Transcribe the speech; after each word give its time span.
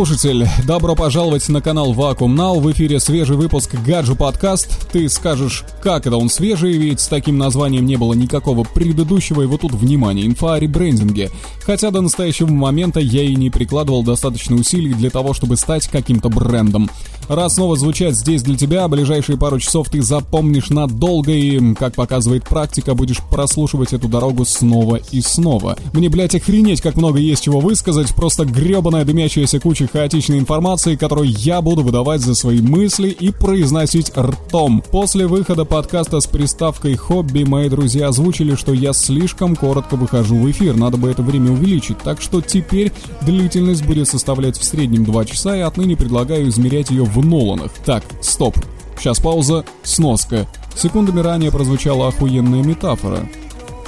слушатель! 0.00 0.48
Добро 0.66 0.94
пожаловать 0.94 1.46
на 1.50 1.60
канал 1.60 1.92
Vacuum 1.92 2.34
Now. 2.34 2.58
В 2.58 2.72
эфире 2.72 3.00
свежий 3.00 3.36
выпуск 3.36 3.74
Гаджу 3.86 4.16
подкаст. 4.16 4.90
Ты 4.90 5.10
скажешь, 5.10 5.62
как 5.82 6.06
это 6.06 6.16
он 6.16 6.30
свежий, 6.30 6.72
ведь 6.72 7.00
с 7.00 7.06
таким 7.06 7.36
названием 7.36 7.84
не 7.84 7.96
было 7.96 8.14
никакого 8.14 8.64
предыдущего, 8.64 9.42
и 9.42 9.46
вот 9.46 9.60
тут, 9.60 9.72
внимание, 9.72 10.26
инфа 10.26 10.54
о 10.54 10.58
ребрендинге. 10.58 11.30
Хотя 11.66 11.90
до 11.90 12.00
настоящего 12.00 12.50
момента 12.50 12.98
я 12.98 13.22
и 13.22 13.36
не 13.36 13.50
прикладывал 13.50 14.02
достаточно 14.02 14.56
усилий 14.56 14.94
для 14.94 15.10
того, 15.10 15.34
чтобы 15.34 15.58
стать 15.58 15.86
каким-то 15.88 16.30
брендом. 16.30 16.88
Раз 17.28 17.56
снова 17.56 17.76
звучать 17.76 18.16
здесь 18.16 18.42
для 18.42 18.56
тебя, 18.56 18.88
ближайшие 18.88 19.36
пару 19.36 19.60
часов 19.60 19.90
ты 19.90 20.00
запомнишь 20.00 20.70
надолго 20.70 21.30
и, 21.30 21.74
как 21.74 21.94
показывает 21.94 22.44
практика, 22.44 22.94
будешь 22.94 23.20
прослушивать 23.30 23.92
эту 23.92 24.08
дорогу 24.08 24.46
снова 24.46 24.96
и 24.96 25.20
снова. 25.20 25.76
Мне, 25.92 26.08
блять, 26.08 26.36
охренеть, 26.36 26.80
как 26.80 26.96
много 26.96 27.18
есть 27.18 27.42
чего 27.42 27.58
высказать, 27.58 28.14
просто 28.14 28.44
гребаная 28.44 29.04
дымящаяся 29.04 29.58
куча 29.58 29.88
хаотичной 29.88 30.38
информации, 30.38 30.94
которую 30.94 31.28
я 31.28 31.60
буду 31.60 31.82
выдавать 31.82 32.20
за 32.20 32.36
свои 32.36 32.60
мысли 32.60 33.08
и 33.08 33.32
произносить 33.32 34.12
ртом. 34.16 34.84
После 34.92 35.26
выхода 35.26 35.64
подкаста 35.64 36.20
с 36.20 36.26
приставкой 36.28 36.94
«Хобби» 36.94 37.42
мои 37.42 37.68
друзья 37.68 38.08
озвучили, 38.08 38.54
что 38.54 38.72
я 38.72 38.92
слишком 38.92 39.56
коротко 39.56 39.96
выхожу 39.96 40.36
в 40.36 40.48
эфир, 40.50 40.76
надо 40.76 40.96
бы 40.96 41.10
это 41.10 41.22
время 41.22 41.50
увеличить, 41.50 41.98
так 41.98 42.22
что 42.22 42.40
теперь 42.40 42.92
длительность 43.22 43.84
будет 43.84 44.08
составлять 44.08 44.56
в 44.56 44.64
среднем 44.64 45.04
2 45.04 45.24
часа, 45.24 45.56
и 45.56 45.60
отныне 45.60 45.96
предлагаю 45.96 46.48
измерять 46.48 46.90
ее 46.90 47.02
в 47.02 47.24
Ноланах. 47.24 47.72
Так, 47.84 48.04
стоп. 48.22 48.56
Сейчас 48.96 49.18
пауза, 49.18 49.64
сноска. 49.82 50.46
Секундами 50.76 51.20
ранее 51.20 51.50
прозвучала 51.50 52.08
охуенная 52.08 52.62
метафора. 52.62 53.28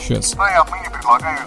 Сейчас. 0.01 0.33
Да 0.33 0.51
и 0.51 0.57
отныне 0.57 0.91
предлагаю 0.91 1.39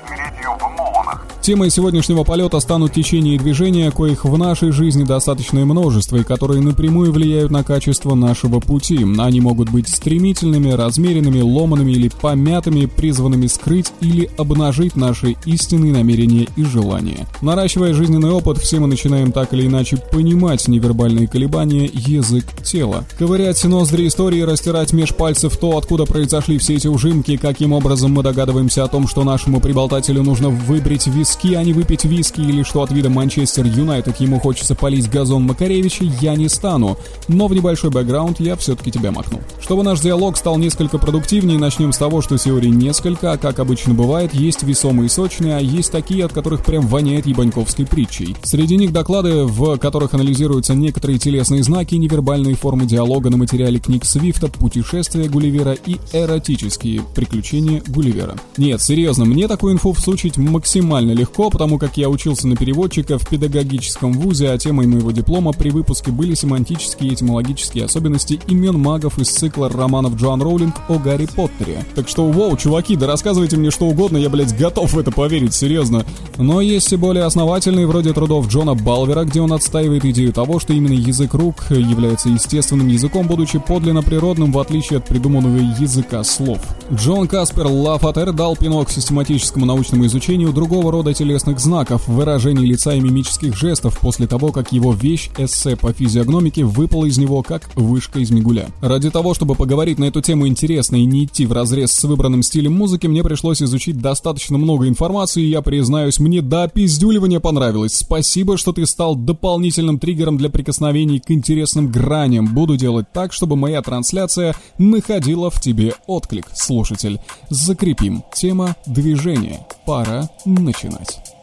Темой 1.45 1.69
сегодняшнего 1.69 2.23
полета 2.23 2.59
станут 2.59 2.93
течения 2.93 3.35
и 3.35 3.37
движения, 3.37 3.91
коих 3.91 4.25
в 4.25 4.35
нашей 4.35 4.71
жизни 4.71 5.03
достаточное 5.03 5.63
множество 5.63 6.17
и 6.17 6.23
которые 6.23 6.59
напрямую 6.59 7.11
влияют 7.11 7.51
на 7.51 7.63
качество 7.63 8.15
нашего 8.15 8.59
пути. 8.59 9.05
Они 9.19 9.41
могут 9.41 9.69
быть 9.69 9.87
стремительными, 9.87 10.71
размеренными, 10.71 11.41
ломанными 11.41 11.91
или 11.91 12.09
помятыми, 12.09 12.87
призванными 12.87 13.45
скрыть 13.45 13.93
или 14.01 14.27
обнажить 14.39 14.95
наши 14.95 15.35
истинные 15.45 15.93
намерения 15.93 16.47
и 16.55 16.63
желания. 16.63 17.27
Наращивая 17.43 17.93
жизненный 17.93 18.31
опыт, 18.31 18.57
все 18.57 18.79
мы 18.79 18.87
начинаем 18.87 19.31
так 19.31 19.53
или 19.53 19.67
иначе 19.67 19.97
понимать 19.97 20.67
невербальные 20.67 21.27
колебания, 21.27 21.87
язык 21.93 22.45
тела. 22.63 23.05
Ковырять 23.19 23.63
ноздри 23.65 24.07
истории, 24.07 24.41
растирать 24.41 24.93
меж 24.93 25.13
пальцев 25.13 25.57
то, 25.57 25.77
откуда 25.77 26.05
произошли 26.05 26.57
все 26.57 26.73
эти 26.73 26.87
ужимки, 26.87 27.37
каким 27.37 27.71
образом 27.71 28.13
мы 28.13 28.23
догадываемся 28.23 28.83
о 28.83 28.87
том, 28.87 29.07
что 29.07 29.23
нашему 29.23 29.59
приболтателю 29.59 30.23
нужно 30.23 30.49
выбрить 30.49 31.05
виски, 31.35 31.53
а 31.55 31.63
не 31.63 31.73
выпить 31.73 32.05
виски, 32.05 32.41
или 32.41 32.63
что 32.63 32.81
от 32.81 32.91
вида 32.91 33.09
Манчестер 33.09 33.65
Юнайтед 33.65 34.19
ему 34.19 34.39
хочется 34.39 34.75
полить 34.75 35.09
газон 35.09 35.43
Макаревича, 35.43 36.05
я 36.21 36.35
не 36.35 36.49
стану. 36.49 36.97
Но 37.27 37.47
в 37.47 37.53
небольшой 37.53 37.89
бэкграунд 37.89 38.39
я 38.39 38.55
все-таки 38.55 38.91
тебя 38.91 39.11
макну. 39.11 39.39
Чтобы 39.61 39.83
наш 39.83 39.99
диалог 39.99 40.37
стал 40.37 40.57
несколько 40.57 40.97
продуктивнее, 40.97 41.57
начнем 41.57 41.91
с 41.91 41.97
того, 41.97 42.21
что 42.21 42.37
теорий 42.37 42.69
несколько, 42.69 43.33
а 43.33 43.37
как 43.37 43.59
обычно 43.59 43.93
бывает, 43.93 44.33
есть 44.33 44.63
весомые 44.63 45.07
и 45.07 45.09
сочные, 45.09 45.57
а 45.57 45.59
есть 45.59 45.91
такие, 45.91 46.25
от 46.25 46.33
которых 46.33 46.63
прям 46.63 46.87
воняет 46.87 47.25
ебаньковской 47.25 47.85
притчей. 47.85 48.35
Среди 48.43 48.77
них 48.77 48.91
доклады, 48.91 49.45
в 49.45 49.77
которых 49.77 50.13
анализируются 50.13 50.73
некоторые 50.73 51.19
телесные 51.19 51.63
знаки, 51.63 51.95
невербальные 51.95 52.55
формы 52.55 52.85
диалога 52.85 53.29
на 53.29 53.37
материале 53.37 53.79
книг 53.79 54.05
Свифта, 54.05 54.47
путешествия 54.47 55.27
Гулливера 55.27 55.73
и 55.73 55.97
эротические 56.13 57.01
приключения 57.13 57.81
Гулливера. 57.87 58.35
Нет, 58.57 58.81
серьезно, 58.81 59.25
мне 59.25 59.47
такую 59.47 59.73
инфу 59.73 59.93
всучить 59.93 60.37
максимально 60.37 61.11
легко, 61.11 61.24
потому 61.31 61.77
как 61.77 61.97
я 61.97 62.09
учился 62.09 62.47
на 62.47 62.55
переводчика 62.55 63.17
в 63.17 63.27
педагогическом 63.27 64.13
вузе, 64.13 64.49
а 64.49 64.57
темой 64.57 64.87
моего 64.87 65.11
диплома 65.11 65.53
при 65.53 65.69
выпуске 65.69 66.11
были 66.11 66.33
семантические 66.35 67.11
и 67.11 67.13
этимологические 67.13 67.85
особенности 67.85 68.39
имен 68.47 68.79
магов 68.79 69.17
из 69.19 69.29
цикла 69.29 69.69
романов 69.69 70.15
Джоан 70.15 70.41
Роулинг 70.41 70.75
о 70.89 70.97
Гарри 70.97 71.27
Поттере. 71.27 71.85
Так 71.95 72.07
что, 72.07 72.25
воу, 72.25 72.55
чуваки, 72.57 72.95
да 72.95 73.07
рассказывайте 73.07 73.57
мне 73.57 73.71
что 73.71 73.85
угодно, 73.85 74.17
я, 74.17 74.29
блядь, 74.29 74.57
готов 74.57 74.93
в 74.93 74.99
это 74.99 75.11
поверить, 75.11 75.53
серьезно. 75.53 76.05
Но 76.37 76.61
есть 76.61 76.91
и 76.93 76.95
более 76.95 77.23
основательные, 77.23 77.87
вроде 77.87 78.13
трудов 78.13 78.47
Джона 78.47 78.75
Балвера, 78.75 79.23
где 79.23 79.41
он 79.41 79.53
отстаивает 79.53 80.05
идею 80.05 80.33
того, 80.33 80.59
что 80.59 80.73
именно 80.73 80.93
язык 80.93 81.33
рук 81.33 81.65
является 81.69 82.29
естественным 82.29 82.87
языком, 82.87 83.27
будучи 83.27 83.59
подлинно 83.59 84.03
природным, 84.03 84.51
в 84.51 84.59
отличие 84.59 84.99
от 84.99 85.05
придуманного 85.05 85.57
языка 85.79 86.23
слов. 86.23 86.59
Джон 86.93 87.27
Каспер 87.27 87.67
Лафатер 87.67 88.31
дал 88.31 88.55
пинок 88.55 88.91
систематическому 88.91 89.65
научному 89.65 90.05
изучению 90.05 90.53
другого 90.53 90.91
рода 90.91 91.13
телесных 91.15 91.59
знаков, 91.59 92.07
выражений 92.07 92.65
лица 92.65 92.93
и 92.93 92.99
мимических 92.99 93.55
жестов 93.55 93.97
после 93.99 94.27
того, 94.27 94.51
как 94.51 94.71
его 94.71 94.93
вещь 94.93 95.29
эссе 95.37 95.75
по 95.75 95.93
физиогномике 95.93 96.63
выпала 96.65 97.05
из 97.05 97.17
него 97.17 97.41
как 97.41 97.69
вышка 97.75 98.19
из 98.19 98.29
мигуля. 98.29 98.67
Ради 98.81 99.09
того, 99.09 99.33
чтобы 99.33 99.55
поговорить 99.55 99.97
на 99.97 100.05
эту 100.05 100.21
тему 100.21 100.47
интересно 100.47 100.97
и 100.97 101.05
не 101.05 101.25
идти 101.25 101.45
в 101.45 101.53
разрез 101.53 101.91
с 101.91 102.03
выбранным 102.03 102.43
стилем 102.43 102.73
музыки, 102.73 103.07
мне 103.07 103.23
пришлось 103.23 103.61
изучить 103.61 103.97
достаточно 103.97 104.57
много 104.57 104.87
информации, 104.87 105.43
и 105.43 105.49
я 105.49 105.61
признаюсь, 105.61 106.19
мне 106.19 106.41
до 106.41 106.67
пиздюливания 106.67 107.39
понравилось. 107.39 107.95
Спасибо, 107.95 108.57
что 108.57 108.73
ты 108.73 108.85
стал 108.85 109.15
дополнительным 109.15 109.99
триггером 109.99 110.37
для 110.37 110.49
прикосновений 110.49 111.19
к 111.19 111.31
интересным 111.31 111.89
граням. 111.89 112.53
Буду 112.53 112.75
делать 112.75 113.11
так, 113.13 113.31
чтобы 113.31 113.55
моя 113.55 113.81
трансляция 113.81 114.55
находила 114.77 115.49
в 115.49 115.61
тебе 115.61 115.93
отклик, 116.07 116.47
слушатель. 116.53 117.19
Закрепим. 117.49 118.23
Тема 118.33 118.75
движения. 118.85 119.65
Пора 119.85 120.27
начинать. 120.45 121.34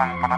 one. 0.00 0.29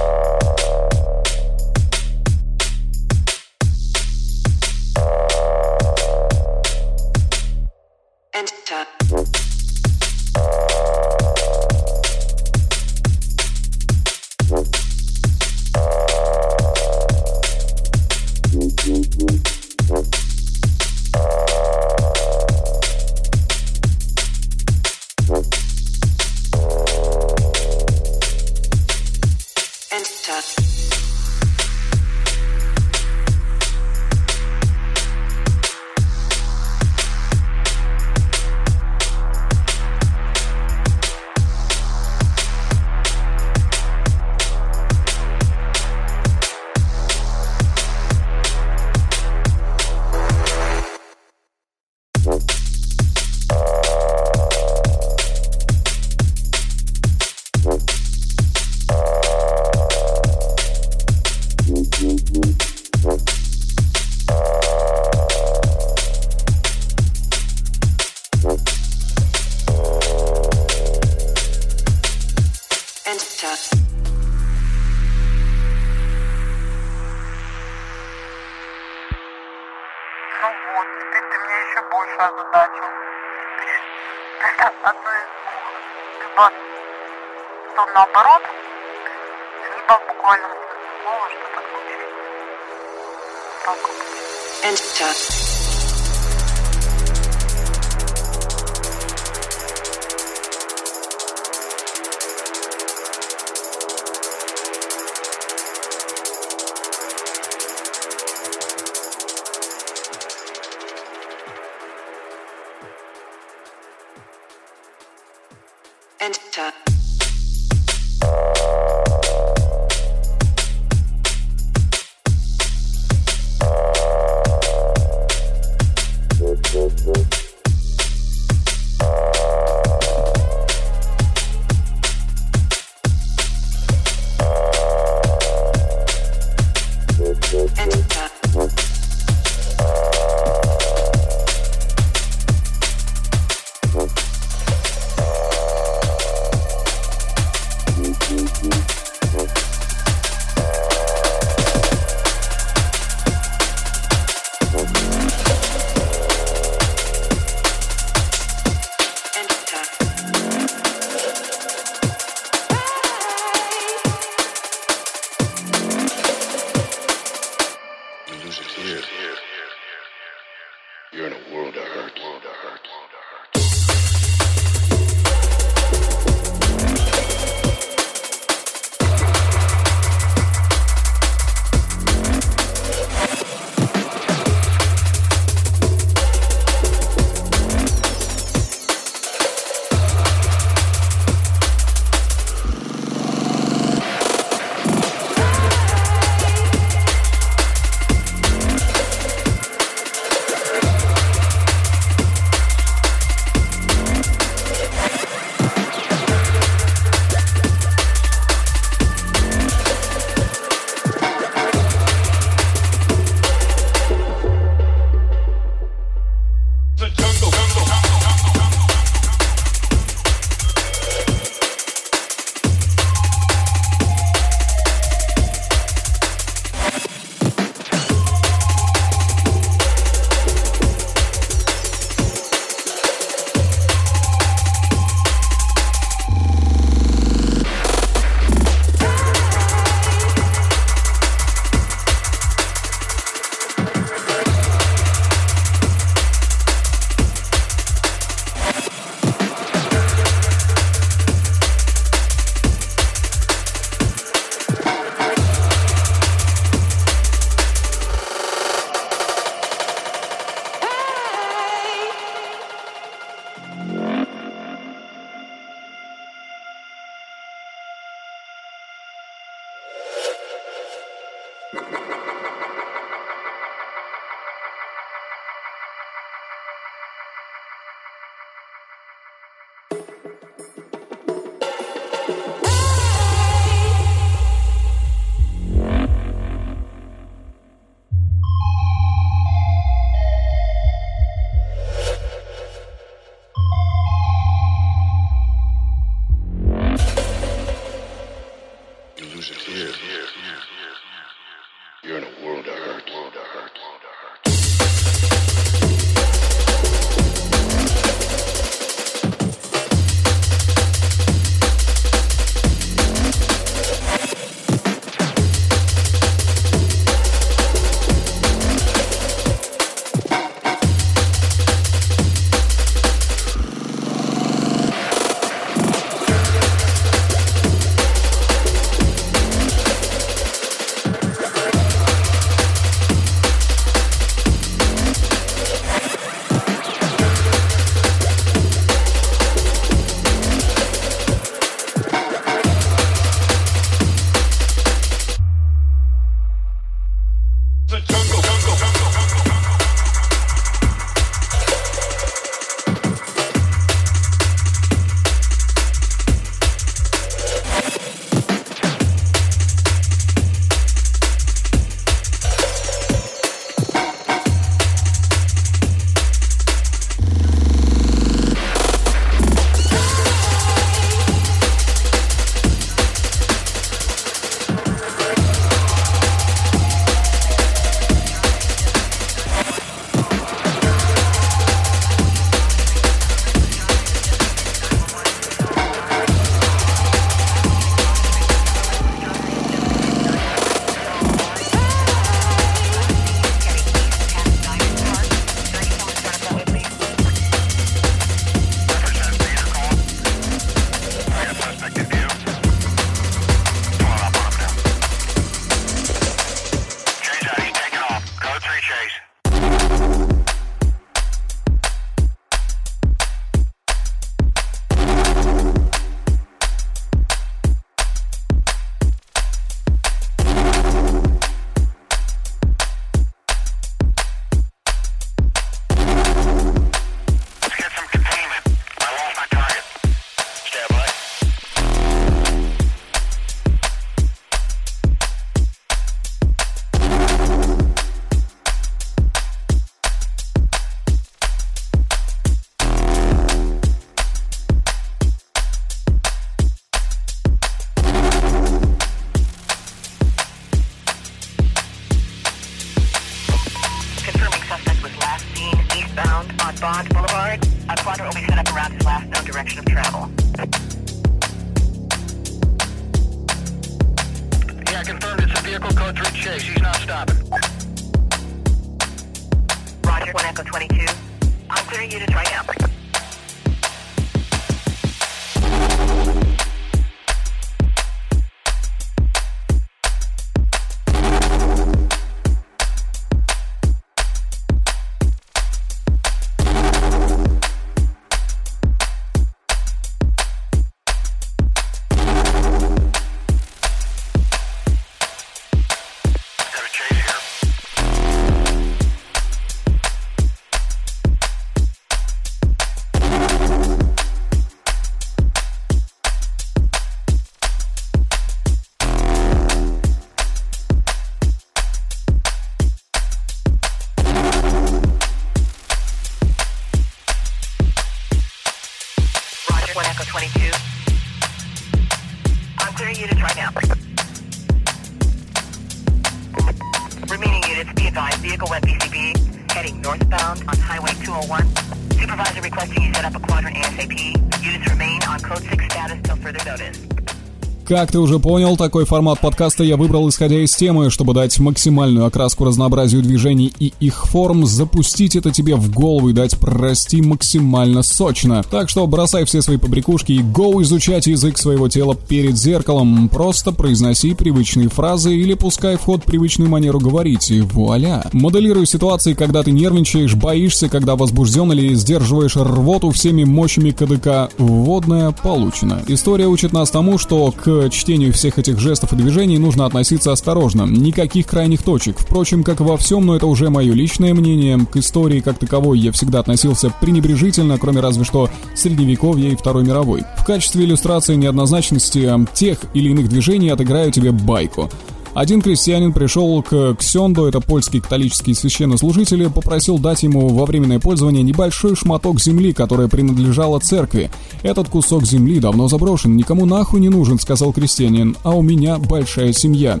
Как 537.90 538.12
ты 538.12 538.20
уже 538.20 538.38
понял, 538.38 538.76
такой 538.76 539.04
формат 539.04 539.40
подкаста 539.40 539.82
я 539.82 539.96
выбрал 539.96 540.28
исходя 540.28 540.62
из 540.62 540.76
темы, 540.76 541.10
чтобы 541.10 541.34
дать 541.34 541.58
максимальную 541.58 542.24
окраску 542.24 542.64
разнообразию 542.64 543.20
движений 543.20 543.72
и 543.80 543.92
их 543.98 544.26
форм, 544.28 544.64
запустить 544.64 545.34
это 545.34 545.50
тебе 545.50 545.74
в 545.74 545.92
голову 545.92 546.28
и 546.28 546.32
дать 546.32 546.56
прости 546.56 547.20
максимально 547.20 548.04
сочно. 548.04 548.62
Так 548.70 548.90
что 548.90 549.04
бросай 549.08 549.44
все 549.44 549.60
свои 549.60 549.76
побрякушки 549.76 550.30
и 550.30 550.38
go 550.38 550.80
изучать 550.82 551.26
язык 551.26 551.58
своего 551.58 551.88
тела 551.88 552.14
перед 552.14 552.56
зеркалом. 552.56 553.28
Просто 553.28 553.72
произноси 553.72 554.34
привычные 554.34 554.88
фразы 554.88 555.34
или 555.34 555.54
пускай 555.54 555.96
в 555.96 556.02
ход 556.02 556.22
привычную 556.22 556.70
манеру 556.70 557.00
говорить, 557.00 557.50
и 557.50 557.60
вуаля. 557.60 558.24
Моделируй 558.32 558.86
ситуации, 558.86 559.34
когда 559.34 559.64
ты 559.64 559.72
нервничаешь, 559.72 560.36
боишься, 560.36 560.88
когда 560.88 561.16
возбужден 561.16 561.72
или 561.72 561.92
сдерживаешь 561.94 562.54
рвоту 562.54 563.10
всеми 563.10 563.42
мощами 563.42 563.90
КДК. 563.90 564.48
Вводная 564.58 565.32
получена. 565.32 566.02
История 566.06 566.46
учит 566.46 566.72
нас 566.72 566.88
тому, 566.90 567.18
что 567.18 567.50
к 567.50 567.79
чтению 567.88 568.32
всех 568.32 568.58
этих 568.58 568.78
жестов 568.78 569.12
и 569.12 569.16
движений 569.16 569.58
нужно 569.58 569.86
относиться 569.86 570.32
осторожно, 570.32 570.82
никаких 570.82 571.46
крайних 571.46 571.82
точек. 571.82 572.18
Впрочем, 572.18 572.62
как 572.62 572.80
во 572.80 572.96
всем, 572.96 573.24
но 573.24 573.36
это 573.36 573.46
уже 573.46 573.70
мое 573.70 573.94
личное 573.94 574.34
мнение, 574.34 574.78
к 574.84 574.96
истории 574.96 575.40
как 575.40 575.58
таковой 575.58 575.98
я 575.98 576.12
всегда 576.12 576.40
относился 576.40 576.90
пренебрежительно, 577.00 577.78
кроме 577.78 578.00
разве 578.00 578.24
что 578.24 578.50
Средневековья 578.74 579.50
и 579.50 579.56
Второй 579.56 579.84
мировой. 579.84 580.24
В 580.36 580.44
качестве 580.44 580.84
иллюстрации 580.84 581.36
неоднозначности 581.36 582.28
тех 582.52 582.78
или 582.92 583.10
иных 583.10 583.28
движений 583.28 583.70
отыграю 583.70 584.10
тебе 584.12 584.32
байку. 584.32 584.90
Один 585.34 585.62
крестьянин 585.62 586.12
пришел 586.12 586.60
к 586.62 586.96
Ксенду, 586.98 587.44
это 587.44 587.60
польский 587.60 588.00
католический 588.00 588.54
священнослужитель, 588.54 589.48
попросил 589.48 589.98
дать 589.98 590.24
ему 590.24 590.48
во 590.48 590.66
временное 590.66 590.98
пользование 590.98 591.42
небольшой 591.42 591.94
шматок 591.94 592.40
земли, 592.40 592.72
которая 592.72 593.06
принадлежала 593.06 593.78
церкви. 593.78 594.30
«Этот 594.62 594.88
кусок 594.88 595.24
земли 595.24 595.60
давно 595.60 595.86
заброшен, 595.86 596.36
никому 596.36 596.66
нахуй 596.66 597.00
не 597.00 597.08
нужен»,— 597.08 597.38
сказал 597.40 597.72
крестьянин,— 597.72 598.36
«а 598.42 598.56
у 598.56 598.62
меня 598.62 598.98
большая 598.98 599.52
семья». 599.52 600.00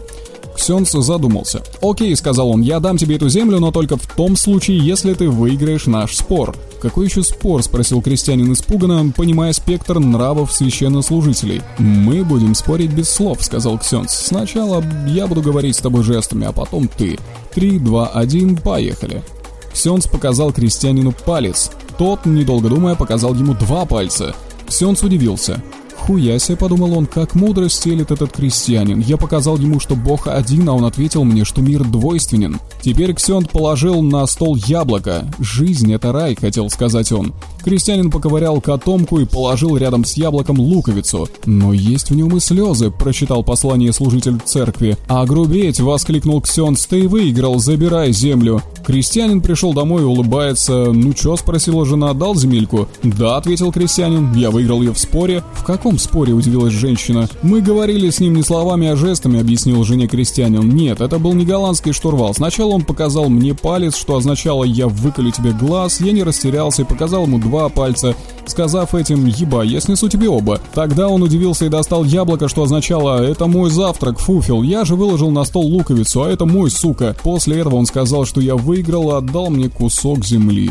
Ксенс 0.60 0.90
задумался. 0.90 1.62
«Окей»,— 1.80 2.14
сказал 2.16 2.50
он,— 2.50 2.60
«я 2.62 2.80
дам 2.80 2.98
тебе 2.98 3.16
эту 3.16 3.30
землю, 3.30 3.60
но 3.60 3.72
только 3.72 3.96
в 3.96 4.06
том 4.06 4.36
случае, 4.36 4.76
если 4.76 5.14
ты 5.14 5.30
выиграешь 5.30 5.86
наш 5.86 6.14
спор». 6.14 6.54
«Какой 6.82 7.06
еще 7.06 7.22
спор?»— 7.22 7.62
спросил 7.64 8.02
крестьянин 8.02 8.52
испуганно, 8.52 9.10
понимая 9.16 9.54
спектр 9.54 9.98
нравов 9.98 10.52
священнослужителей. 10.52 11.62
«Мы 11.78 12.24
будем 12.24 12.54
спорить 12.54 12.92
без 12.92 13.08
слов»,— 13.08 13.38
сказал 13.40 13.78
Ксенс. 13.78 14.12
«Сначала 14.12 14.84
я 15.06 15.26
буду 15.26 15.40
говорить 15.40 15.76
с 15.76 15.80
тобой 15.80 16.02
жестами, 16.02 16.46
а 16.46 16.52
потом 16.52 16.88
ты. 16.88 17.18
Три, 17.54 17.78
два, 17.78 18.08
один, 18.08 18.58
поехали». 18.58 19.22
Ксенс 19.72 20.06
показал 20.08 20.52
крестьянину 20.52 21.12
палец. 21.24 21.70
Тот, 21.96 22.26
недолго 22.26 22.68
думая, 22.68 22.96
показал 22.96 23.34
ему 23.34 23.54
два 23.54 23.86
пальца. 23.86 24.34
Ксенс 24.68 25.02
удивился. 25.02 25.62
«Хуяся»,— 26.06 26.56
подумал 26.58 26.96
он,— 26.96 27.06
«как 27.14 27.34
мудро 27.34 27.68
стелит 27.68 28.10
этот 28.10 28.32
крестьянин. 28.32 29.00
Я 29.00 29.16
показал 29.16 29.58
ему, 29.58 29.80
что 29.80 29.94
Бог 29.94 30.26
один, 30.26 30.68
а 30.68 30.72
он 30.72 30.84
ответил 30.84 31.24
мне, 31.24 31.44
что 31.44 31.60
мир 31.60 31.84
двойственен. 31.84 32.58
Теперь 32.82 33.14
Ксент 33.14 33.50
положил 33.50 34.02
на 34.02 34.26
стол 34.26 34.56
яблоко. 34.56 35.30
«Жизнь— 35.38 35.92
это 35.94 36.12
рай»,— 36.12 36.36
хотел 36.40 36.70
сказать 36.70 37.12
он. 37.12 37.34
Крестьянин 37.62 38.10
поковырял 38.10 38.60
котомку 38.60 39.20
и 39.20 39.26
положил 39.26 39.76
рядом 39.76 40.04
с 40.04 40.14
яблоком 40.14 40.58
луковицу. 40.58 41.28
«Но 41.44 41.72
есть 41.72 42.10
в 42.10 42.16
нем 42.16 42.36
и 42.36 42.40
слезы»,— 42.40 42.90
прочитал 42.98 43.42
послание 43.42 43.92
служитель 43.92 44.38
церкви. 44.44 44.96
«А 45.08 45.26
грубеть!»— 45.26 45.80
воскликнул 45.80 46.40
Ксенц. 46.40 46.86
«Ты 46.86 47.06
выиграл, 47.06 47.58
забирай 47.58 48.12
землю!» 48.12 48.62
Крестьянин 48.86 49.40
пришел 49.40 49.74
домой 49.74 50.02
и 50.02 50.06
улыбается. 50.06 50.92
«Ну 50.92 51.12
чё?»— 51.12 51.36
спросила 51.36 51.84
жена. 51.84 52.14
«Дал 52.14 52.34
земельку?» 52.34 52.88
«Да»,— 53.02 53.36
ответил 53.38 53.72
крестьянин. 53.72 54.32
«Я 54.34 54.50
выиграл 54.50 54.80
ее 54.80 54.92
в 54.92 54.98
споре». 54.98 55.44
«В 55.54 55.64
каком 55.64 55.89
споре?»— 55.98 56.32
удивилась 56.34 56.72
женщина. 56.72 57.28
«Мы 57.42 57.60
говорили 57.60 58.10
с 58.10 58.20
ним 58.20 58.34
не 58.34 58.42
словами, 58.42 58.88
а 58.88 58.96
жестами»,— 58.96 59.40
объяснил 59.40 59.84
жене 59.84 60.06
крестьянин. 60.06 60.68
«Нет, 60.68 61.00
это 61.00 61.18
был 61.18 61.32
не 61.32 61.44
голландский 61.44 61.92
штурвал. 61.92 62.34
Сначала 62.34 62.72
он 62.72 62.82
показал 62.82 63.28
мне 63.28 63.54
палец, 63.54 63.96
что 63.96 64.16
означало 64.16 64.64
«я 64.64 64.88
выколю 64.88 65.30
тебе 65.30 65.52
глаз». 65.52 66.00
Я 66.00 66.12
не 66.12 66.22
растерялся 66.22 66.82
и 66.82 66.84
показал 66.84 67.24
ему 67.24 67.38
два 67.38 67.68
пальца, 67.68 68.14
сказав 68.46 68.94
этим 68.94 69.26
«еба, 69.26 69.62
я 69.62 69.80
снесу 69.80 70.08
тебе 70.08 70.28
оба». 70.28 70.60
Тогда 70.74 71.08
он 71.08 71.22
удивился 71.22 71.66
и 71.66 71.70
достал 71.70 72.04
яблоко, 72.04 72.48
что 72.48 72.62
означало 72.62 73.22
«это 73.22 73.46
мой 73.46 73.70
завтрак, 73.70 74.18
фуфел, 74.18 74.62
я 74.62 74.84
же 74.84 74.94
выложил 74.94 75.30
на 75.30 75.44
стол 75.44 75.66
луковицу, 75.66 76.22
а 76.22 76.30
это 76.30 76.46
мой, 76.46 76.70
сука». 76.70 77.16
После 77.22 77.58
этого 77.58 77.76
он 77.76 77.86
сказал, 77.86 78.24
что 78.24 78.40
я 78.40 78.56
выиграл 78.56 79.10
и 79.12 79.14
отдал 79.16 79.50
мне 79.50 79.68
кусок 79.68 80.24
земли. 80.24 80.70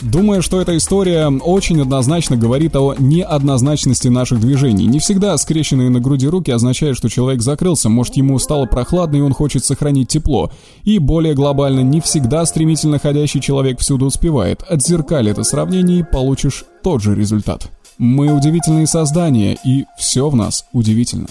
Думаю, 0.00 0.40
что 0.40 0.60
эта 0.60 0.76
история 0.78 1.28
очень 1.28 1.80
однозначно 1.82 2.36
говорит 2.36 2.74
о 2.74 2.94
неоднозначности 2.98 4.08
наших 4.08 4.40
движений. 4.40 4.86
Не 4.86 4.98
всегда 4.98 5.36
скрещенные 5.36 5.90
на 5.90 6.00
груди 6.00 6.26
руки 6.26 6.50
означают, 6.50 6.96
что 6.96 7.10
человек 7.10 7.42
закрылся, 7.42 7.90
может 7.90 8.16
ему 8.16 8.38
стало 8.38 8.64
прохладно 8.64 9.16
и 9.16 9.20
он 9.20 9.34
хочет 9.34 9.64
сохранить 9.64 10.08
тепло. 10.08 10.50
И 10.84 10.98
более 10.98 11.34
глобально, 11.34 11.80
не 11.80 12.00
всегда 12.00 12.46
стремительно 12.46 12.98
ходящий 12.98 13.40
человек 13.40 13.80
всюду 13.80 14.06
успевает. 14.06 14.62
Отзеркаль 14.68 15.28
это 15.28 15.44
сравнение 15.44 16.00
и 16.00 16.04
получишь 16.04 16.64
тот 16.82 17.02
же 17.02 17.14
результат. 17.14 17.68
Мы 17.98 18.32
удивительные 18.32 18.86
создания, 18.86 19.58
и 19.62 19.84
все 19.98 20.30
в 20.30 20.34
нас 20.34 20.64
удивительно. 20.72 21.28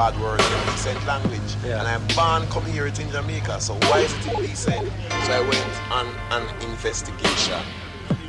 Bad 0.00 0.18
word 0.18 0.40
in 0.40 0.72
decent 0.72 1.06
language. 1.06 1.50
Yeah. 1.62 1.78
And 1.78 1.86
I'm 1.86 2.00
born 2.16 2.48
come 2.48 2.64
here 2.72 2.86
in 2.86 2.94
Jamaica, 2.94 3.60
so 3.60 3.74
why 3.88 3.98
is 3.98 4.14
it 4.14 4.32
in 4.32 4.40
decent? 4.46 4.88
So 5.26 5.30
I 5.30 5.40
went 5.42 5.74
on 5.92 6.06
an 6.36 6.44
investigation. 6.70 7.60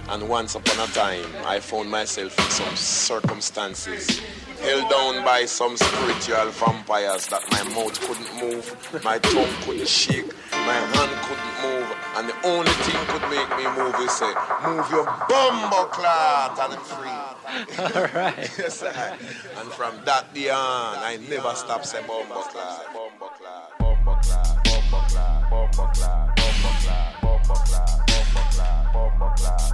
And 0.10 0.28
once 0.28 0.56
upon 0.56 0.78
a 0.86 0.92
time, 0.92 1.24
I 1.46 1.62
found 1.62 1.90
myself 1.90 2.38
in 2.38 2.50
some 2.52 2.76
circumstances 2.76 4.20
held 4.60 4.90
down 4.90 5.24
by 5.24 5.46
some 5.46 5.78
spiritual 5.78 6.52
vampires 6.52 7.28
that 7.28 7.44
my 7.52 7.64
mouth 7.74 7.98
couldn't 8.02 8.32
move, 8.44 8.66
my 9.06 9.18
tongue 9.20 9.56
couldn't 9.64 9.88
shake, 9.88 10.30
my 10.52 10.80
hand 10.94 11.14
couldn't 11.24 11.56
move, 11.64 11.88
and 12.18 12.28
the 12.28 12.36
only 12.52 12.76
thing 12.84 13.00
could 13.08 13.26
make 13.32 13.50
me 13.56 13.64
move 13.80 13.96
is 14.04 14.12
say, 14.12 14.34
move 14.68 14.86
your 14.92 15.06
bumbo 15.30 15.86
clot 15.96 16.60
and 16.68 16.82
free. 16.82 17.11
All 17.80 18.08
right. 18.14 18.50
yes, 18.58 18.80
sir. 18.80 19.18
And 19.58 19.72
from 19.74 20.00
that 20.06 20.34
day 20.34 20.50
on, 20.50 20.96
I 20.98 21.20
never 21.30 21.54
stop 21.56 21.86
saying 21.86 22.08
Bombo 22.08 22.42
Clad. 22.44 22.86
Bombo 22.94 23.28
Clad. 23.28 23.70
Bombo 23.80 24.16
Clad. 24.22 24.64
Bombo 24.64 25.00
Clad. 25.10 25.50
Bombo 25.50 25.88
Clad. 25.94 26.36
Bombo 26.38 26.72
Clad. 26.80 27.22
Bombo 27.22 27.54
Clad. 27.54 28.08
Bombo 28.08 28.42
Clad. 28.52 28.94
Bombo 28.94 29.34
Clad. 29.36 29.71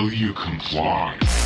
Will 0.00 0.14
you 0.14 0.32
comply? 0.32 1.39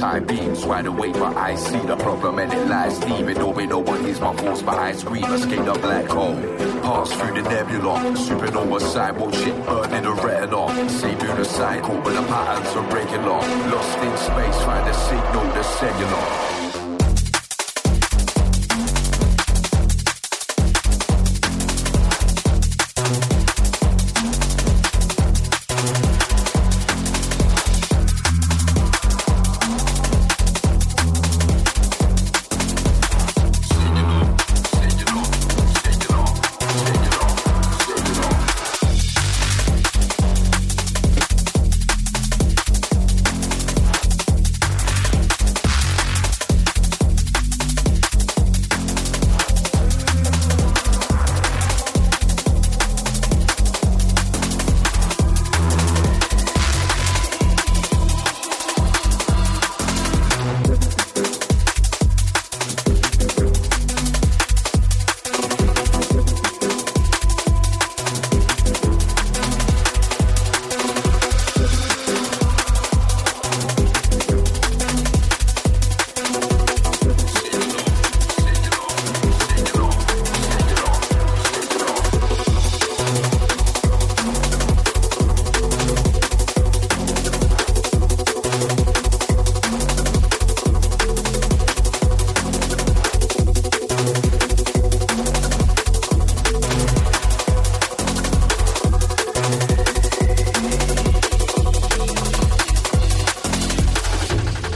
High 0.00 0.20
beams, 0.20 0.66
wide 0.66 0.86
awake, 0.86 1.14
but 1.14 1.36
I 1.36 1.54
see 1.54 1.78
the 1.78 1.96
problem 1.96 2.38
and 2.38 2.52
it 2.52 2.68
lies 2.68 2.98
deep. 2.98 3.20
Even 3.20 3.34
though 3.38 3.52
no 3.52 3.78
one 3.78 4.04
hears 4.04 4.20
my 4.20 4.34
voice, 4.34 4.60
but 4.60 4.78
I 4.78 4.92
scream, 4.92 5.24
escape 5.24 5.64
the 5.64 5.72
black 5.74 6.06
hole. 6.06 6.36
Pass 6.82 7.12
through 7.12 7.42
the 7.42 7.48
nebula, 7.48 7.94
supernova 8.16 8.80
cyborg 8.80 9.34
shit, 9.34 9.56
burning 9.66 10.02
the 10.02 10.12
retina. 10.12 10.90
Same 10.90 11.44
cycle, 11.44 12.00
but 12.02 12.14
the 12.14 12.22
patterns 12.28 12.76
are 12.76 12.94
regular. 12.94 13.40
Lost 13.72 13.98
in 13.98 14.16
space, 14.16 14.64
find 14.64 14.86
the 14.86 14.92
signal, 14.92 15.44
the 15.54 15.62
cellular. 15.62 16.63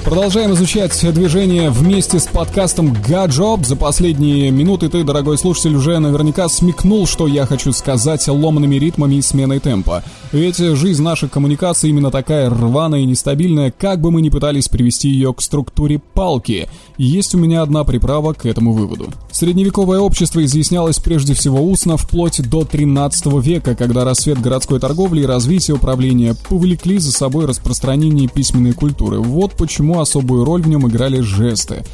Продолжаем 0.09 0.55
изучать 0.55 0.99
движение 1.13 1.69
вместе 1.69 2.19
с 2.19 2.27
подкастом 2.27 2.97
Гаджоп. 3.07 3.67
За 3.67 3.77
последние 3.77 4.51
минуты 4.51 4.89
ты, 4.89 5.05
дорогой 5.05 5.37
слушатель, 5.37 5.77
уже 5.77 5.99
наверняка 5.99 6.49
смекнул, 6.49 7.07
что 7.07 7.27
я 7.27 7.45
хочу 7.45 7.73
сказать 7.73 8.27
ломанными 8.27 8.77
ритмами 8.77 9.17
и 9.17 9.23
сменой 9.23 9.61
темпа. 9.61 10.03
Ведь 10.33 10.57
жизнь 10.57 11.03
наших 11.03 11.31
коммуникаций 11.31 11.91
именно 11.91 12.11
такая 12.11 12.49
рваная 12.49 13.01
и 13.01 13.05
нестабильная, 13.05 13.71
как 13.71 14.01
бы 14.01 14.11
мы 14.11 14.23
ни 14.23 14.31
пытались 14.31 14.71
привести 14.71 15.11
ее 15.11 15.35
к 15.35 15.43
структуре 15.43 15.99
палки. 15.99 16.71
Есть 16.97 17.35
у 17.35 17.39
меня 17.39 17.61
одна 17.61 17.85
приправа 17.85 18.33
к 18.33 18.47
этому 18.47 18.73
выводу. 18.73 19.13
Средневековое 19.39 20.01
общество 20.01 20.45
изъяснялось 20.45 20.99
прежде 20.99 21.33
всего 21.33 21.63
устно 21.63 21.97
вплоть 21.97 22.43
до 22.51 22.65
13 22.65 23.27
века, 23.41 23.77
когда 23.77 24.05
рассвет 24.05 24.41
городской 24.41 24.81
торговли 24.81 25.21
и 25.21 25.27
развитие 25.27 25.77
управления 25.77 26.35
повлекли 26.49 26.99
за 26.99 27.13
собой 27.13 27.47
распространение 27.47 28.27
письменной 28.27 28.73
культуры. 28.73 29.21
Вот 29.21 29.53
почему 29.53 30.01
особую 30.01 30.45
роль 30.45 30.63
в 30.63 30.69
нем 30.69 30.89
играли 30.89 31.21
жесты. 31.21 31.85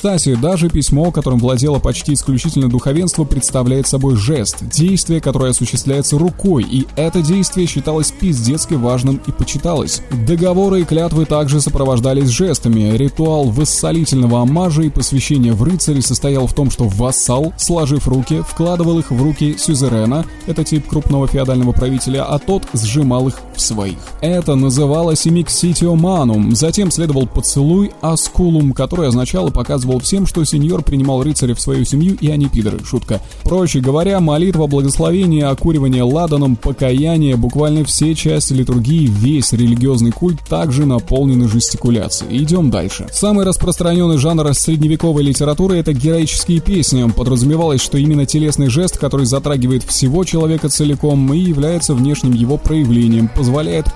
Кстати, 0.00 0.34
даже 0.34 0.70
письмо, 0.70 1.10
которым 1.10 1.38
владело 1.40 1.78
почти 1.78 2.14
исключительно 2.14 2.70
духовенство, 2.70 3.24
представляет 3.24 3.86
собой 3.86 4.16
жест, 4.16 4.66
действие, 4.66 5.20
которое 5.20 5.50
осуществляется 5.50 6.16
рукой, 6.16 6.62
и 6.62 6.86
это 6.96 7.20
действие 7.20 7.66
считалось 7.66 8.10
пиздецки 8.10 8.72
важным 8.72 9.20
и 9.26 9.30
почиталось. 9.30 10.00
Договоры 10.26 10.80
и 10.80 10.84
клятвы 10.84 11.26
также 11.26 11.60
сопровождались 11.60 12.30
жестами. 12.30 12.96
Ритуал 12.96 13.50
вассалительного 13.50 14.40
амажа 14.40 14.84
и 14.84 14.88
посвящения 14.88 15.52
в 15.52 15.62
рыцари 15.64 16.00
состоял 16.00 16.46
в 16.46 16.54
том, 16.54 16.70
что 16.70 16.88
вассал, 16.88 17.52
сложив 17.58 18.08
руки, 18.08 18.40
вкладывал 18.40 19.00
их 19.00 19.10
в 19.10 19.22
руки 19.22 19.56
сюзерена, 19.58 20.24
это 20.46 20.64
тип 20.64 20.88
крупного 20.88 21.28
феодального 21.28 21.72
правителя, 21.72 22.24
а 22.24 22.38
тот 22.38 22.62
сжимал 22.72 23.28
их 23.28 23.38
своих. 23.60 23.98
Это 24.20 24.54
называлось 24.54 25.26
имикситио 25.26 25.94
манум, 25.94 26.54
затем 26.54 26.90
следовал 26.90 27.26
поцелуй 27.26 27.92
аскулум, 28.00 28.72
который 28.72 29.08
означало 29.08 29.50
показывать 29.50 29.80
рассказывал 29.80 30.00
всем, 30.00 30.26
что 30.26 30.44
сеньор 30.44 30.82
принимал 30.82 31.22
рыцаря 31.22 31.54
в 31.54 31.60
свою 31.60 31.84
семью, 31.84 32.16
и 32.20 32.28
они 32.30 32.46
пидоры. 32.46 32.78
Шутка. 32.84 33.20
Проще 33.44 33.80
говоря, 33.80 34.20
молитва, 34.20 34.66
благословение, 34.66 35.46
окуривание 35.46 36.02
ладаном, 36.02 36.56
покаяние, 36.56 37.36
буквально 37.36 37.84
все 37.84 38.14
части 38.14 38.52
литургии, 38.52 39.06
весь 39.06 39.52
религиозный 39.52 40.12
культ 40.12 40.40
также 40.48 40.86
наполнены 40.86 41.48
жестикуляцией. 41.48 42.42
Идем 42.42 42.70
дальше. 42.70 43.06
Самый 43.12 43.44
распространенный 43.44 44.18
жанр 44.18 44.54
средневековой 44.54 45.22
литературы— 45.22 45.76
это 45.78 45.92
героические 45.92 46.60
песни. 46.60 47.10
Подразумевалось, 47.10 47.80
что 47.80 47.98
именно 47.98 48.26
телесный 48.26 48.68
жест, 48.68 48.98
который 48.98 49.26
затрагивает 49.26 49.82
всего 49.84 50.24
человека 50.24 50.68
целиком 50.68 51.32
и 51.32 51.38
является 51.38 51.94
внешним 51.94 52.32
его 52.32 52.56
проявлением, 52.56 53.28
позволяет 53.28 53.49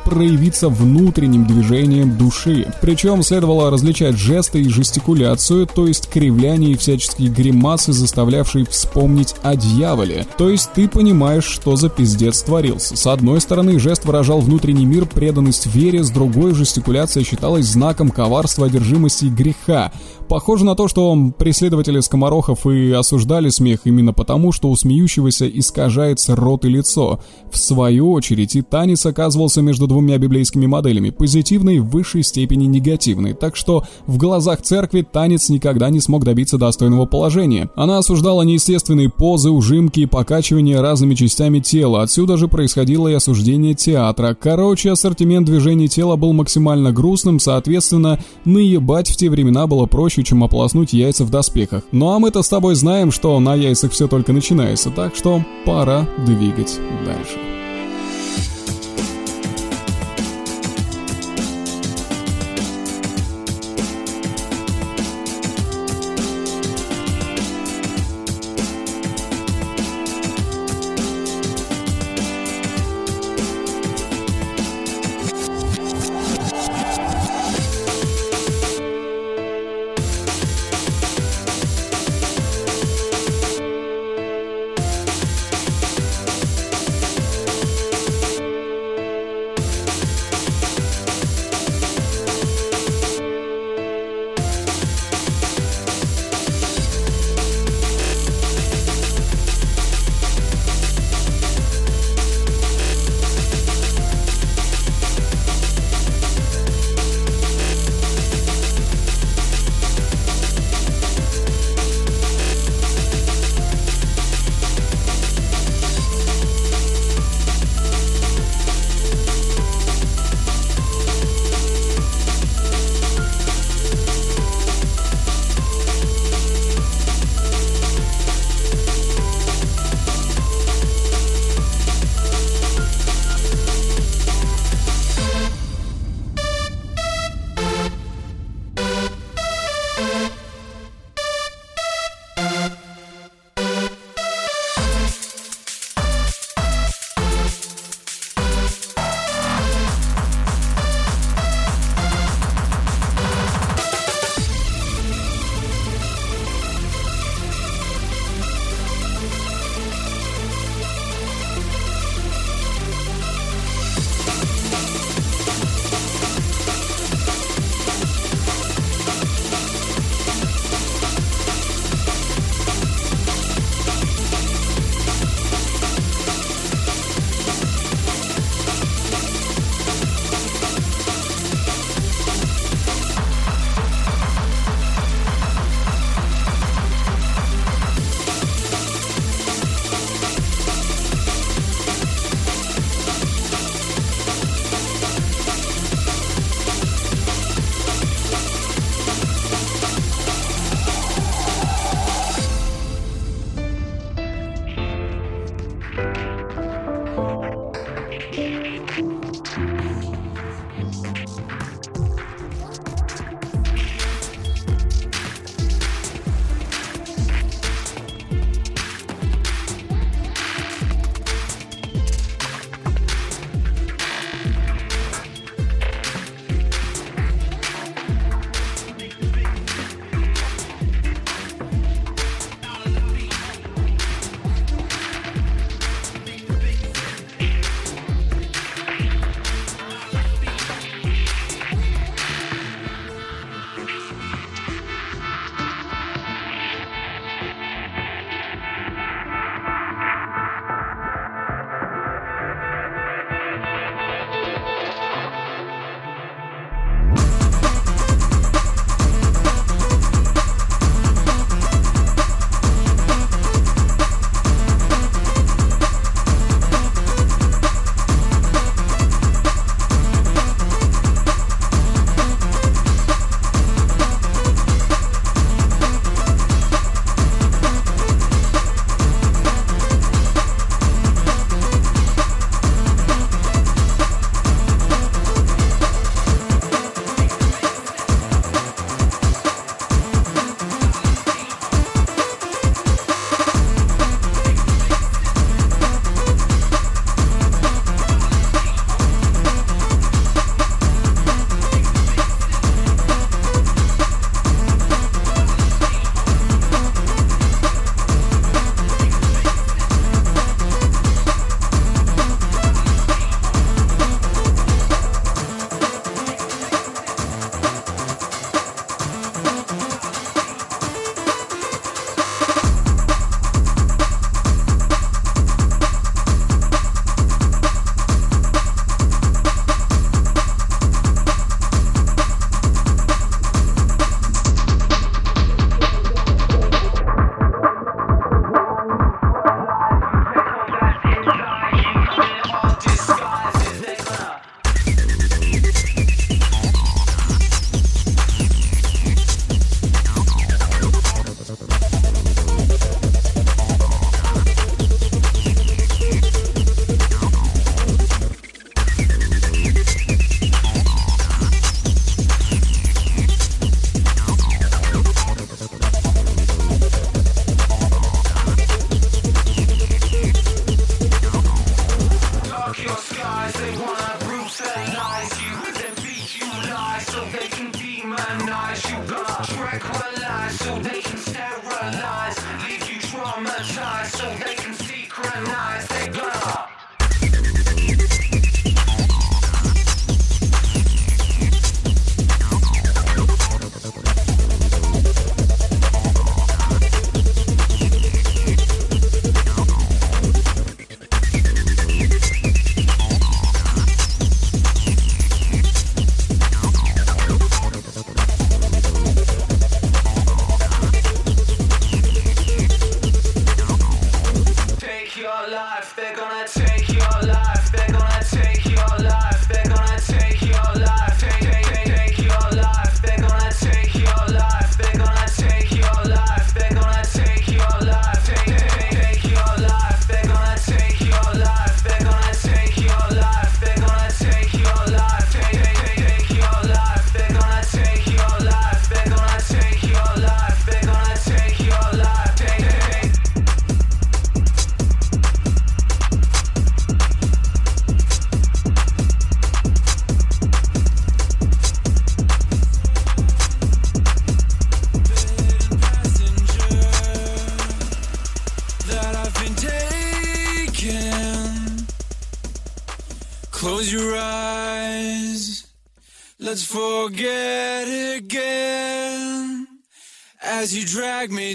проявиться 0.05 0.69
внутренним 0.69 1.47
движением 1.47 2.17
души. 2.17 2.73
Причем 2.81 3.23
следовало 3.23 3.71
различать 3.71 4.17
жесты 4.17 4.63
и 4.63 4.69
жестикуляцию, 4.69 5.67
то 5.67 5.87
есть 5.87 6.09
кривляние 6.09 6.73
и 6.73 6.77
всяческие 6.77 7.29
гримасы, 7.29 7.93
заставлявшие 7.93 8.67
вспомнить 8.67 9.35
о 9.43 9.57
дьяволе. 9.57 10.27
То 10.37 10.49
есть 10.51 10.71
ты 10.75 10.89
понимаешь, 10.89 11.45
что 11.45 11.77
за 11.77 11.89
пиздец 11.89 12.43
творился. 12.43 12.97
С 12.97 13.07
одной 13.07 13.41
стороны, 13.41 13.79
жест 13.79 14.05
выражал 14.05 14.41
внутренний 14.41 14.87
мир, 14.87 15.07
преданность 15.07 15.67
вере, 15.67 16.03
с 16.03 16.11
другой 16.11 16.55
жестикуляция 16.55 17.25
считалась 17.25 17.67
знаком 17.67 18.11
коварства, 18.11 18.67
одержимости 18.67 19.27
и 19.27 19.31
греха. 19.31 19.93
Похоже 20.29 20.65
на 20.65 20.75
то, 20.75 20.89
что 20.89 21.15
преследователи 21.39 22.01
скоморохов 22.01 22.67
и 22.67 22.91
осуждали 22.93 23.51
смех 23.51 23.81
именно 23.85 24.13
потому, 24.13 24.53
что 24.53 24.71
у 24.71 24.77
смеющегося 24.77 25.47
искажается 25.49 26.35
рот 26.35 26.65
и 26.65 26.69
лицо. 26.69 27.21
В 27.53 27.59
свою 27.59 28.11
очередь, 28.13 28.57
и 28.57 28.63
танец 28.63 29.05
оказывался 29.07 29.63
между 29.63 29.87
двумя 29.87 30.19
библейскими 30.19 30.67
моделями, 30.67 31.11
позитивной 31.11 31.79
в 31.79 31.91
высшей 31.91 32.23
степени 32.23 32.65
негативной, 32.65 33.35
так 33.35 33.55
что 33.55 33.85
в 34.07 34.17
глазах 34.17 34.63
церкви 34.63 35.03
танец 35.03 35.51
никогда 35.51 35.91
не 35.91 36.01
смог 36.01 36.25
добиться 36.25 36.57
достойного 36.57 37.07
положения. 37.07 37.71
Она 37.77 37.99
осуждала 37.99 38.43
неестественные 38.43 39.11
позы, 39.11 39.51
ужимки 39.51 40.01
и 40.01 40.07
покачивания 40.07 40.81
разными 40.81 41.15
частями 41.15 41.61
тела, 41.61 42.03
отсюда 42.03 42.37
же 42.37 42.49
происходило 42.49 43.09
и 43.09 43.15
осуждение 43.15 43.75
театра. 43.75 44.37
Короче, 44.41 44.91
ассортимент 44.91 45.47
движений 45.47 45.89
тела 45.89 46.17
был 46.17 46.33
максимально 46.33 46.93
грустным, 46.93 47.39
соответственно, 47.39 48.19
наебать 48.45 49.11
в 49.11 49.17
те 49.17 49.29
времена 49.29 49.67
было 49.67 49.87
проще 49.87 50.14
чем 50.23 50.45
ополоснуть 50.45 50.93
яйца 50.93 51.25
в 51.25 51.31
доспехах. 51.31 51.83
Ну 51.93 52.11
а 52.11 52.19
мы-то 52.19 52.43
с 52.43 52.49
тобой 52.49 52.75
знаем, 52.75 53.11
что 53.11 53.41
на 53.41 53.55
яйцах 53.55 53.93
все 53.93 54.07
только 54.07 54.33
начинается, 54.33 54.91
так 54.91 55.17
что 55.17 55.43
пора 55.65 56.07
двигать 56.27 56.79
дальше. 57.05 57.64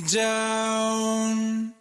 down. 0.02 1.74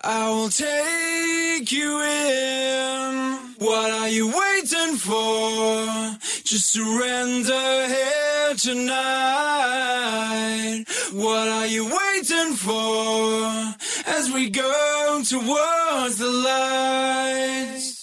I 0.00 0.30
will 0.30 0.48
take 0.48 1.72
you 1.72 2.00
in. 2.02 3.38
What 3.58 3.90
are 3.90 4.08
you 4.08 4.26
waiting 4.26 4.96
for? 4.96 6.16
Just 6.44 6.72
surrender 6.72 7.88
here 7.88 8.54
tonight. 8.56 8.96
What 11.12 11.48
are 11.48 11.66
you 11.66 11.84
waiting 11.84 12.54
for? 12.54 13.74
As 14.06 14.30
we 14.32 14.50
go 14.50 15.22
towards 15.24 16.18
the 16.18 16.30
lights. 16.30 17.95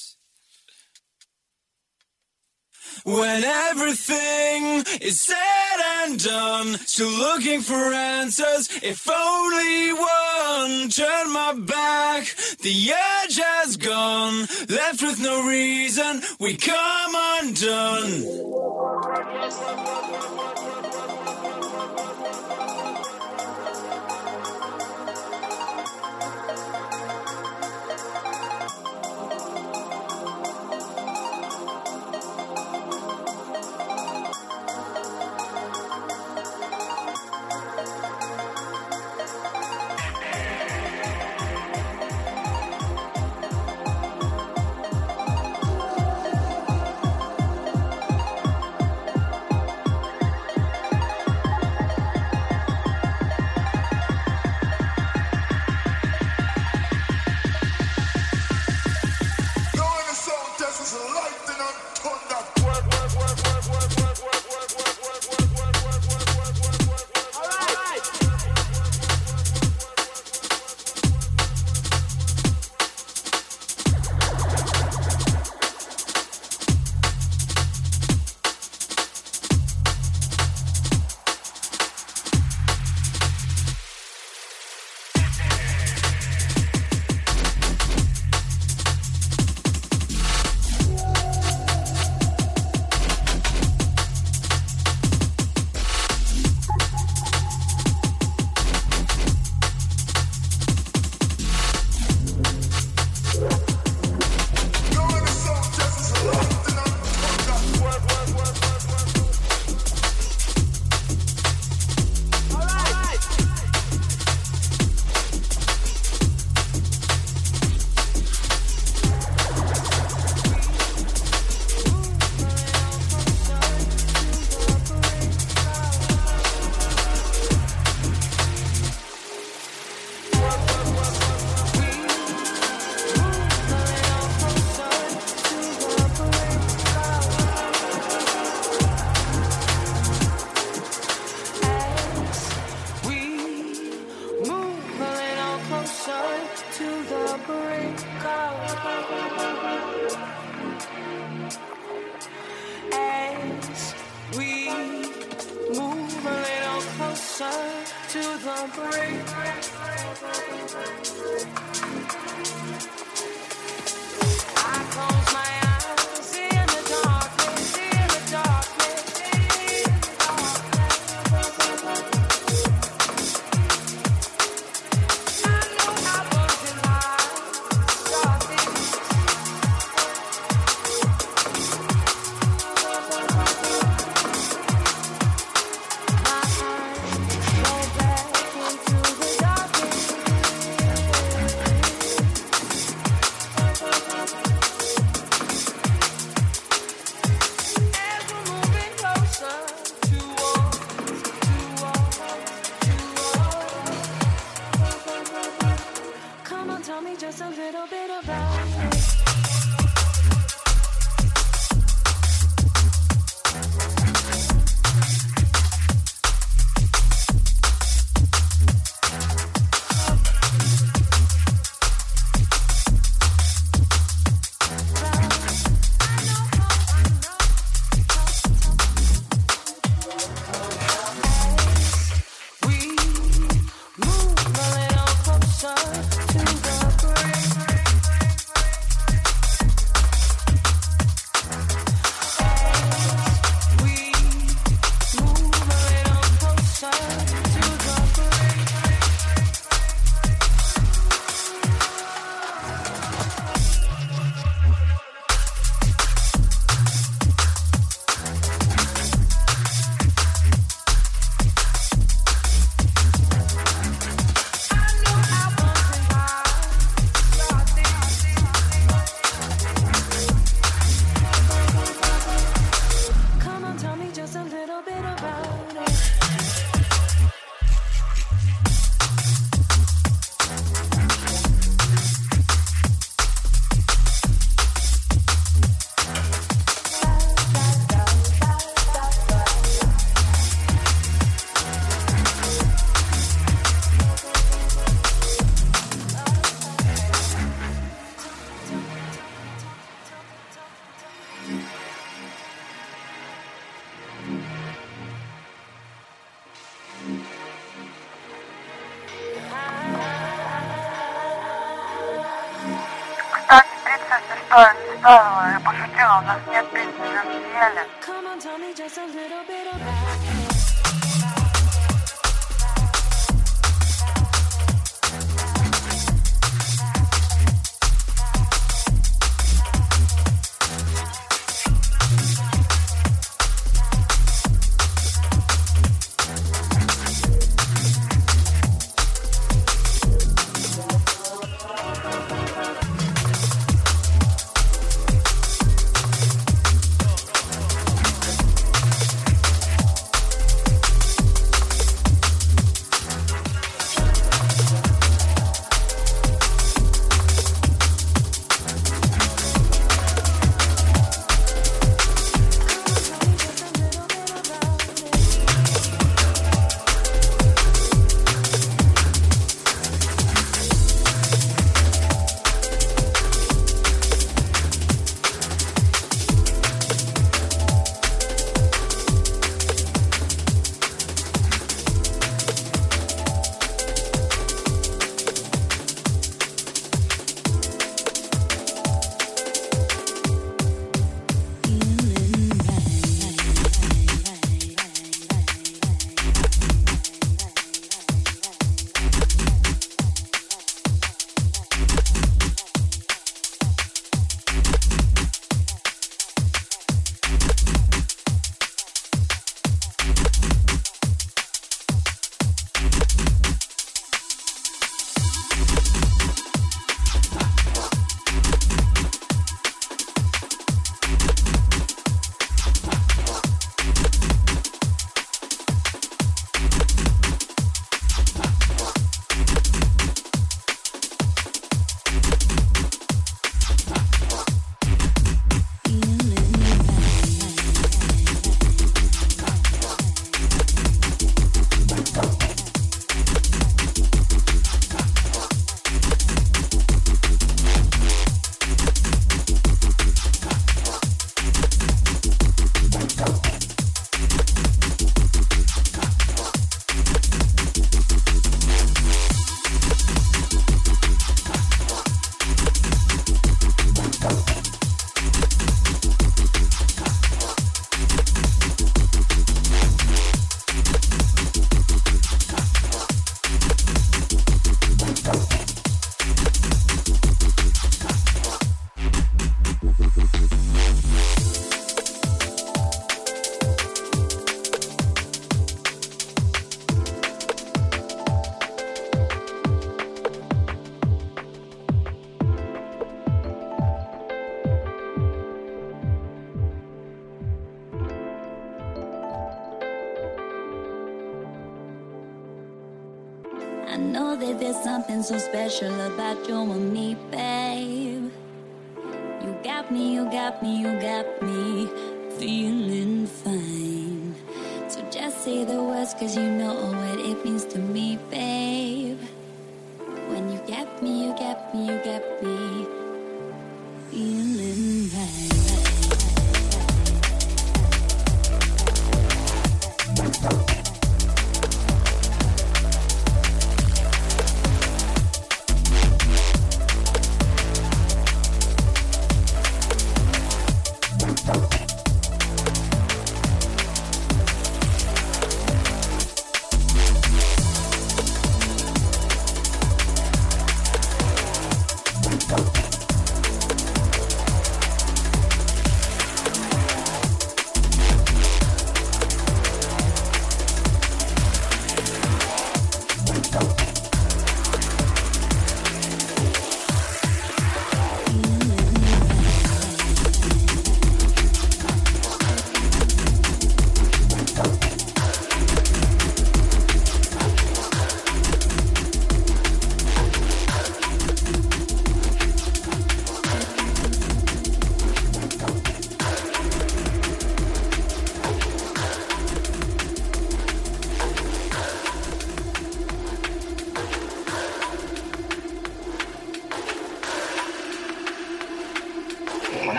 When 3.05 3.43
everything 3.43 4.83
is 5.01 5.21
said 5.21 5.79
and 6.03 6.23
done, 6.23 6.77
still 6.85 7.11
looking 7.11 7.59
for 7.59 7.75
answers, 7.93 8.69
if 8.81 9.09
only 9.09 9.91
one. 9.91 10.89
Turn 10.89 11.31
my 11.33 11.53
back, 11.53 12.33
the 12.61 12.93
edge 12.93 13.37
has 13.37 13.75
gone, 13.75 14.47
left 14.69 15.01
with 15.01 15.19
no 15.19 15.45
reason, 15.45 16.21
we 16.39 16.55
come 16.55 17.13
undone. 17.41 18.23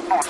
Типа, 0.00 0.14
они 0.14 0.25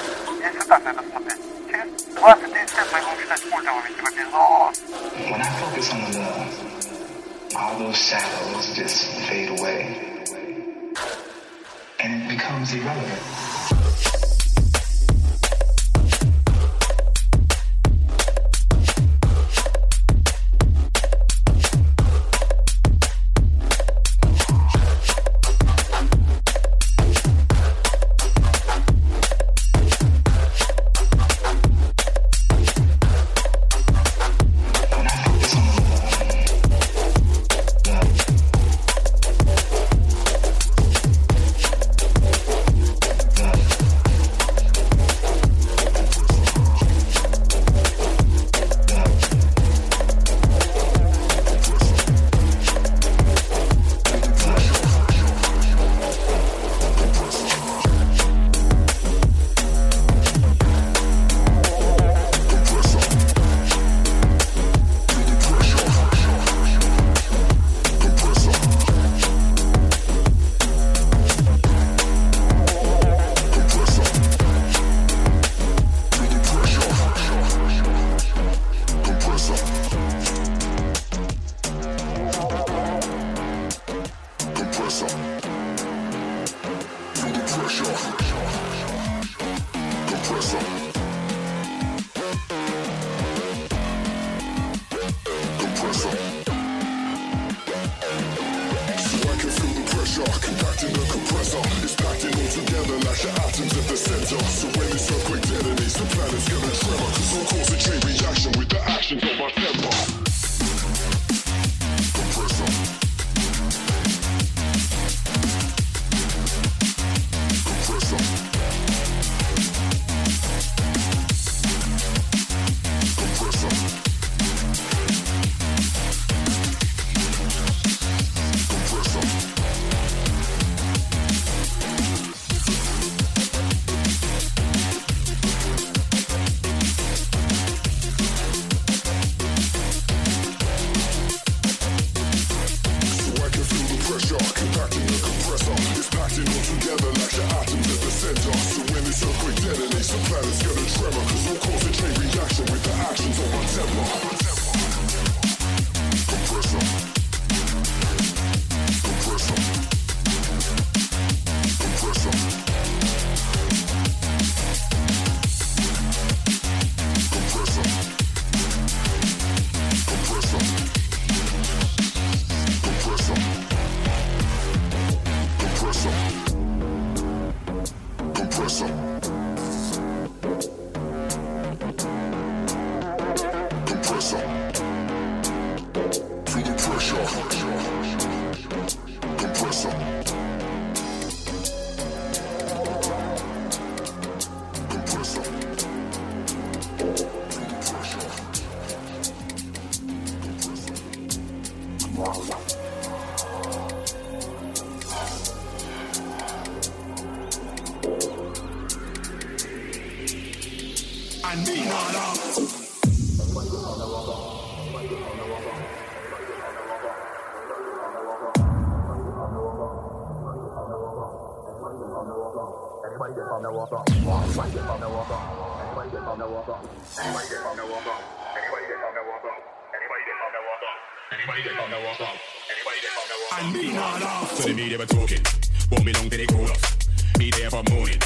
from 237.83 237.95
morning. 237.95 238.19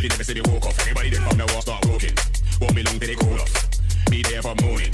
You 0.00 0.08
never 0.08 0.24
see 0.24 0.34
me 0.34 0.40
walk 0.46 0.66
off. 0.66 0.78
Everybody 0.80 1.10
then 1.10 1.22
from 1.28 1.38
the 1.38 1.46
wall 1.52 1.60
start 1.60 1.84
walking. 1.86 2.14
Walk 2.60 2.74
me 2.74 2.82
long 2.82 2.98
till 2.98 3.08
they 3.08 3.14
call 3.14 3.34
off. 3.34 4.10
Be 4.10 4.22
there 4.22 4.42
from 4.42 4.56
morning. 4.62 4.92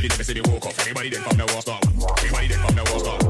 You 0.00 0.08
never 0.08 0.24
see 0.24 0.34
me 0.34 0.40
walk 0.46 0.66
off. 0.66 0.78
Everybody 0.80 1.10
then 1.10 1.22
from 1.22 1.36
the 1.36 1.46
wall 1.52 1.60
start. 1.60 1.84
Everybody 2.18 2.48
then 2.48 2.58
from 2.64 2.74
the 2.76 2.84
wall 2.90 3.00
start. 3.00 3.23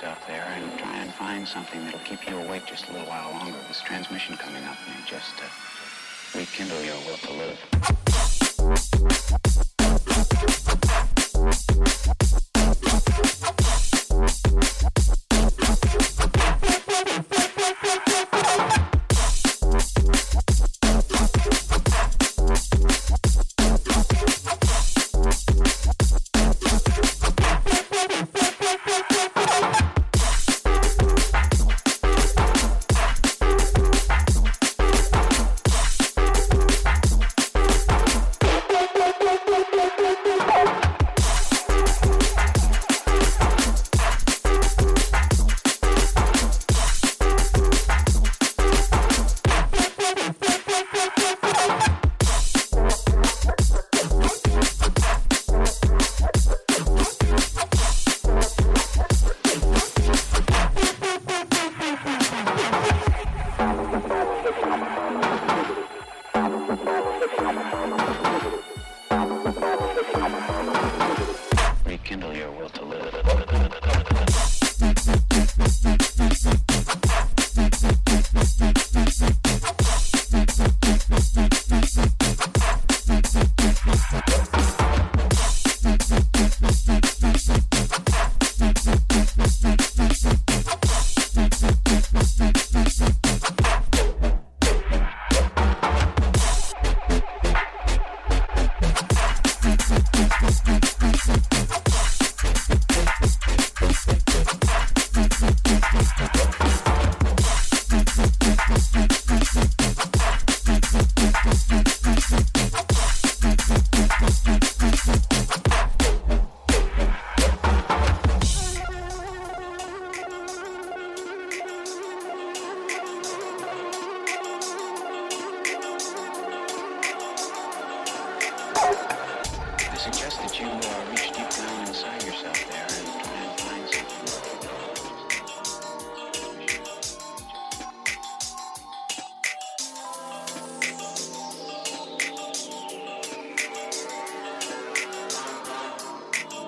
Yourself 0.00 0.26
there 0.26 0.46
and 0.56 0.78
try 0.78 0.96
and 0.96 1.12
find 1.12 1.46
something 1.46 1.84
that'll 1.84 2.00
keep 2.00 2.26
you 2.26 2.34
awake 2.38 2.64
just 2.64 2.88
a 2.88 2.92
little 2.92 3.06
while 3.06 3.30
longer. 3.32 3.58
This 3.68 3.82
transmission 3.82 4.34
coming 4.36 4.64
up 4.64 4.78
may 4.86 4.94
just 5.06 5.38
uh, 5.42 6.38
rekindle 6.38 6.82
your 6.82 6.96
will 7.06 7.18
to 7.18 7.32
live. 7.32 7.69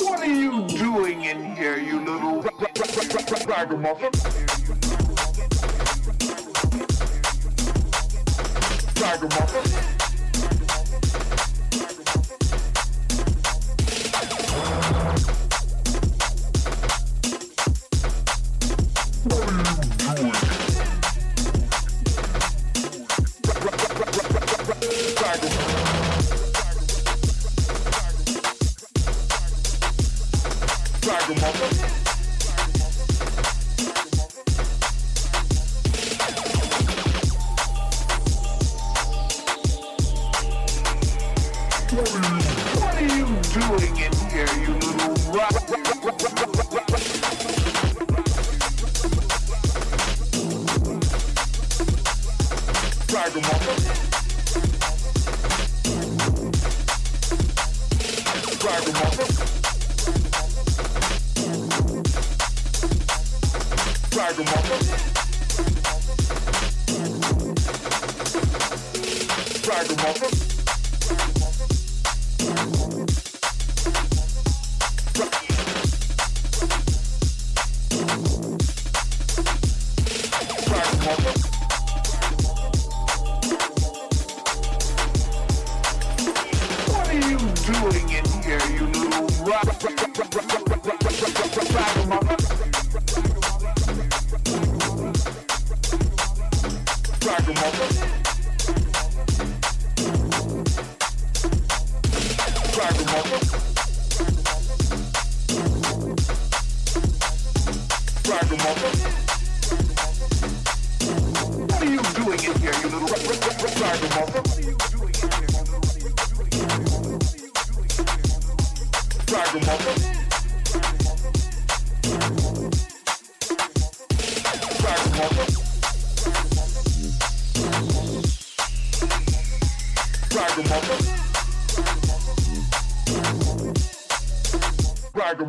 What 0.03 0.19
are 0.19 0.27
you 0.27 0.66
doing 0.66 1.24
in 1.27 1.55
here, 1.55 1.79
you 1.79 2.05
little 2.05 2.43
ragamuffin? 3.47 4.11
Ragamuffin? 9.01 10.02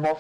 Я 0.04 0.14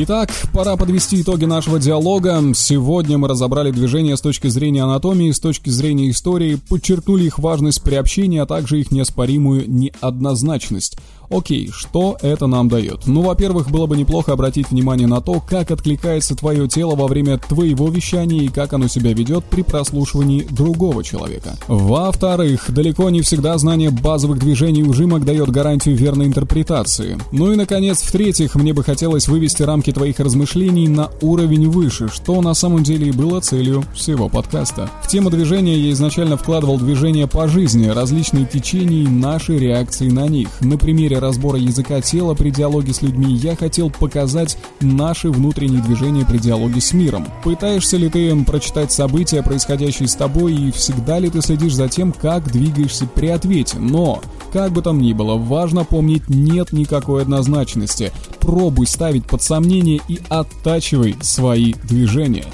Итак, 0.00 0.30
пора 0.58 0.76
подвести 0.76 1.22
итоги 1.22 1.44
нашего 1.44 1.78
диалога. 1.78 2.42
Сегодня 2.52 3.16
мы 3.16 3.28
разобрали 3.28 3.70
движения 3.70 4.16
с 4.16 4.20
точки 4.20 4.48
зрения 4.48 4.82
анатомии, 4.82 5.30
с 5.30 5.38
точки 5.38 5.70
зрения 5.70 6.10
истории, 6.10 6.58
подчеркнули 6.68 7.26
их 7.26 7.38
важность 7.38 7.80
при 7.80 7.94
общении, 7.94 8.40
а 8.40 8.46
также 8.46 8.80
их 8.80 8.90
неоспоримую 8.90 9.70
неоднозначность. 9.70 10.96
Окей, 11.30 11.70
что 11.70 12.16
это 12.22 12.46
нам 12.46 12.68
дает? 12.68 13.06
Ну, 13.06 13.20
во-первых, 13.20 13.70
было 13.70 13.86
бы 13.86 13.96
неплохо 13.96 14.32
обратить 14.32 14.70
внимание 14.70 15.06
на 15.06 15.20
то, 15.20 15.40
как 15.46 15.70
откликается 15.70 16.34
твое 16.34 16.66
тело 16.68 16.96
во 16.96 17.06
время 17.06 17.36
твоего 17.36 17.88
вещания 17.90 18.44
и 18.44 18.48
как 18.48 18.72
оно 18.72 18.88
себя 18.88 19.12
ведет 19.12 19.44
при 19.44 19.60
прослушивании 19.60 20.46
другого 20.50 21.04
человека. 21.04 21.56
Во-вторых, 21.68 22.64
далеко 22.70 23.10
не 23.10 23.20
всегда 23.20 23.58
знание 23.58 23.90
базовых 23.90 24.38
движений 24.38 24.82
ужимок 24.82 25.24
дает 25.26 25.50
гарантию 25.50 25.96
верной 25.96 26.26
интерпретации. 26.26 27.18
Ну 27.30 27.52
и, 27.52 27.56
наконец, 27.56 28.00
в-третьих, 28.00 28.54
мне 28.54 28.72
бы 28.72 28.82
хотелось 28.82 29.28
вывести 29.28 29.62
рамки 29.62 29.92
твоих 29.92 30.18
размышлений 30.20 30.47
на 30.54 31.10
уровень 31.20 31.68
выше, 31.68 32.08
что 32.08 32.40
на 32.40 32.54
самом 32.54 32.82
деле 32.82 33.08
и 33.08 33.12
было 33.12 33.40
целью 33.40 33.84
всего 33.94 34.28
подкаста. 34.28 34.90
В 35.02 35.08
тему 35.08 35.30
движения 35.30 35.78
я 35.78 35.90
изначально 35.92 36.36
вкладывал 36.36 36.78
движение 36.78 37.26
по 37.26 37.48
жизни, 37.48 37.86
различные 37.86 38.46
течения 38.46 39.02
и 39.02 39.08
наши 39.08 39.58
реакции 39.58 40.08
на 40.08 40.26
них. 40.26 40.48
На 40.60 40.78
примере 40.78 41.18
разбора 41.18 41.58
языка 41.58 42.00
тела 42.00 42.34
при 42.34 42.50
диалоге 42.50 42.94
с 42.94 43.02
людьми 43.02 43.34
я 43.34 43.56
хотел 43.56 43.90
показать 43.90 44.56
наши 44.80 45.30
внутренние 45.30 45.82
движения 45.82 46.24
при 46.24 46.38
диалоге 46.38 46.80
с 46.80 46.92
миром. 46.92 47.26
Пытаешься 47.44 47.96
ли 47.96 48.08
ты 48.08 48.34
прочитать 48.44 48.90
события, 48.90 49.42
происходящие 49.42 50.08
с 50.08 50.14
тобой, 50.14 50.54
и 50.54 50.70
всегда 50.70 51.18
ли 51.18 51.28
ты 51.28 51.42
следишь 51.42 51.74
за 51.74 51.88
тем, 51.88 52.12
как 52.12 52.50
двигаешься 52.50 53.06
при 53.06 53.26
ответе? 53.26 53.78
Но, 53.78 54.22
как 54.52 54.72
бы 54.72 54.82
там 54.82 54.98
ни 55.00 55.12
было, 55.12 55.36
важно 55.36 55.84
помнить, 55.84 56.28
нет 56.28 56.72
никакой 56.72 57.22
однозначности. 57.22 58.12
Пробуй 58.40 58.86
ставить 58.86 59.26
под 59.26 59.42
сомнение 59.42 60.00
и 60.08 60.20
оттачивай 60.28 61.16
свои 61.20 61.74
движения. 61.84 62.46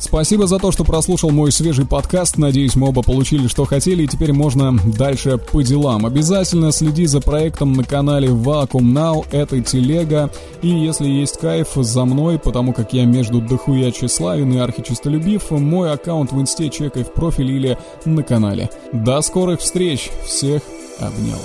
Спасибо 0.00 0.46
за 0.46 0.58
то, 0.58 0.72
что 0.72 0.82
прослушал 0.82 1.30
мой 1.30 1.52
свежий 1.52 1.86
подкаст. 1.86 2.38
Надеюсь, 2.38 2.74
мы 2.74 2.88
оба 2.88 3.02
получили, 3.02 3.48
что 3.48 3.66
хотели, 3.66 4.04
и 4.04 4.08
теперь 4.08 4.32
можно 4.32 4.76
дальше 4.96 5.36
по 5.36 5.62
делам. 5.62 6.06
Обязательно 6.06 6.72
следи 6.72 7.04
за 7.04 7.20
проектом 7.20 7.74
на 7.74 7.84
канале 7.84 8.28
Vacuum 8.28 8.92
Now, 8.92 9.26
это 9.30 9.60
телега. 9.60 10.30
И 10.62 10.68
если 10.68 11.06
есть 11.06 11.38
кайф 11.38 11.68
за 11.74 12.06
мной, 12.06 12.38
потому 12.38 12.72
как 12.72 12.94
я 12.94 13.04
между 13.04 13.42
дохуя 13.42 13.90
тщеславен 13.92 14.50
и 14.54 14.58
архичестолюбив, 14.58 15.50
мой 15.50 15.92
аккаунт 15.92 16.32
в 16.32 16.40
инсте 16.40 16.70
чекай 16.70 17.04
в 17.04 17.12
профиле 17.12 17.54
или 17.54 17.78
на 18.06 18.22
канале. 18.22 18.70
До 18.92 19.20
скорых 19.20 19.60
встреч! 19.60 20.10
Всех 20.24 20.62
обнял. 20.98 21.38